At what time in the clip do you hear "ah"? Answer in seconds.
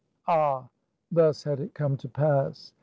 0.27-0.67